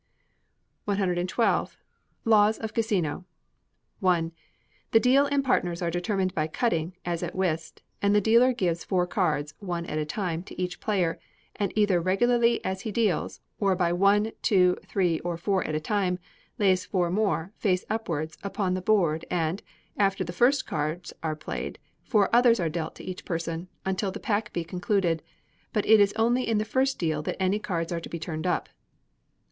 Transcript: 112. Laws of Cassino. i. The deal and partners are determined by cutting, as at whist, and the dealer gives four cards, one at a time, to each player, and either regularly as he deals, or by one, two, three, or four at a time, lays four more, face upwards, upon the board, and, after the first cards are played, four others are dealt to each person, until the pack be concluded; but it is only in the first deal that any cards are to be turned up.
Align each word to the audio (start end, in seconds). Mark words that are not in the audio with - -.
112. 0.85 1.77
Laws 2.25 2.57
of 2.57 2.73
Cassino. 2.73 3.23
i. 4.01 4.31
The 4.89 4.99
deal 4.99 5.27
and 5.27 5.43
partners 5.45 5.83
are 5.83 5.91
determined 5.91 6.33
by 6.33 6.47
cutting, 6.47 6.95
as 7.05 7.21
at 7.21 7.35
whist, 7.35 7.83
and 8.01 8.15
the 8.15 8.19
dealer 8.19 8.51
gives 8.51 8.83
four 8.83 9.05
cards, 9.05 9.53
one 9.59 9.85
at 9.85 9.99
a 9.99 10.03
time, 10.05 10.41
to 10.45 10.59
each 10.59 10.79
player, 10.79 11.19
and 11.55 11.71
either 11.77 12.01
regularly 12.01 12.65
as 12.65 12.81
he 12.81 12.91
deals, 12.91 13.41
or 13.59 13.75
by 13.75 13.93
one, 13.93 14.31
two, 14.41 14.75
three, 14.87 15.19
or 15.19 15.37
four 15.37 15.63
at 15.65 15.75
a 15.75 15.79
time, 15.79 16.17
lays 16.57 16.83
four 16.83 17.11
more, 17.11 17.51
face 17.59 17.85
upwards, 17.87 18.39
upon 18.41 18.73
the 18.73 18.81
board, 18.81 19.23
and, 19.29 19.61
after 19.97 20.23
the 20.23 20.33
first 20.33 20.65
cards 20.65 21.13
are 21.21 21.35
played, 21.35 21.77
four 22.03 22.27
others 22.35 22.59
are 22.59 22.69
dealt 22.69 22.95
to 22.95 23.03
each 23.03 23.23
person, 23.23 23.67
until 23.85 24.09
the 24.09 24.19
pack 24.19 24.51
be 24.51 24.63
concluded; 24.63 25.21
but 25.71 25.85
it 25.85 25.99
is 25.99 26.11
only 26.13 26.41
in 26.47 26.57
the 26.57 26.65
first 26.65 26.97
deal 26.97 27.21
that 27.21 27.37
any 27.39 27.59
cards 27.59 27.91
are 27.91 28.01
to 28.01 28.09
be 28.09 28.17
turned 28.17 28.47
up. 28.47 28.67